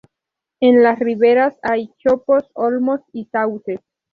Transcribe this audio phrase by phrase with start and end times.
[0.61, 3.81] En las riberas hay chopos, olmos y sauces.